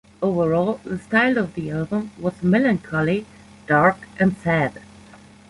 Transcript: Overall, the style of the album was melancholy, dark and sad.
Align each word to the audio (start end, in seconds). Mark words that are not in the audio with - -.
Overall, 0.19 0.79
the 0.83 0.97
style 0.97 1.37
of 1.37 1.53
the 1.53 1.69
album 1.69 2.09
was 2.17 2.41
melancholy, 2.41 3.27
dark 3.67 4.07
and 4.19 4.35
sad. 4.35 4.81